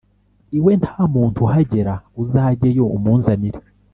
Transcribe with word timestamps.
iwe 0.57 0.71
nta 0.81 0.97
muntu 1.13 1.37
uhagera, 1.45 1.93
uzajyeyo 2.23 2.83
umunzanire." 2.97 3.59